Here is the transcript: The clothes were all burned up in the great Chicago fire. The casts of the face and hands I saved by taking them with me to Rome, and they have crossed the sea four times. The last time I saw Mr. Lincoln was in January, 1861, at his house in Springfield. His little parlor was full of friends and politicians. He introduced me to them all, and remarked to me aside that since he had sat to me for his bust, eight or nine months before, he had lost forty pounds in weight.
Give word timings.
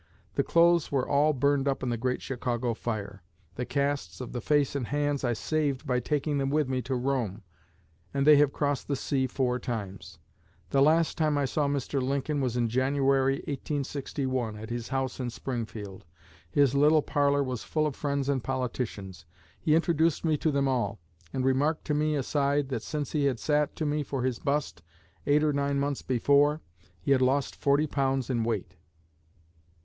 The 0.33 0.41
clothes 0.43 0.91
were 0.91 1.07
all 1.07 1.31
burned 1.31 1.67
up 1.67 1.83
in 1.83 1.89
the 1.89 1.95
great 1.95 2.23
Chicago 2.23 2.73
fire. 2.73 3.21
The 3.53 3.67
casts 3.67 4.19
of 4.19 4.31
the 4.31 4.41
face 4.41 4.75
and 4.75 4.87
hands 4.87 5.23
I 5.23 5.33
saved 5.33 5.85
by 5.85 5.99
taking 5.99 6.39
them 6.39 6.49
with 6.49 6.67
me 6.67 6.81
to 6.81 6.95
Rome, 6.95 7.43
and 8.11 8.25
they 8.25 8.37
have 8.37 8.51
crossed 8.51 8.87
the 8.87 8.95
sea 8.95 9.27
four 9.27 9.59
times. 9.59 10.17
The 10.71 10.81
last 10.81 11.19
time 11.19 11.37
I 11.37 11.45
saw 11.45 11.67
Mr. 11.67 12.01
Lincoln 12.01 12.41
was 12.41 12.57
in 12.57 12.67
January, 12.67 13.41
1861, 13.45 14.57
at 14.57 14.71
his 14.71 14.87
house 14.87 15.19
in 15.19 15.29
Springfield. 15.29 16.03
His 16.49 16.73
little 16.73 17.03
parlor 17.03 17.43
was 17.43 17.63
full 17.63 17.85
of 17.85 17.95
friends 17.95 18.27
and 18.27 18.43
politicians. 18.43 19.27
He 19.59 19.75
introduced 19.75 20.25
me 20.25 20.35
to 20.37 20.49
them 20.49 20.67
all, 20.67 20.97
and 21.31 21.45
remarked 21.45 21.85
to 21.85 21.93
me 21.93 22.15
aside 22.15 22.69
that 22.69 22.81
since 22.81 23.11
he 23.11 23.25
had 23.25 23.37
sat 23.37 23.75
to 23.75 23.85
me 23.85 24.01
for 24.01 24.23
his 24.23 24.39
bust, 24.39 24.81
eight 25.27 25.43
or 25.43 25.53
nine 25.53 25.79
months 25.79 26.01
before, 26.01 26.59
he 26.99 27.11
had 27.11 27.21
lost 27.21 27.55
forty 27.55 27.85
pounds 27.85 28.31
in 28.31 28.43
weight. 28.43 28.77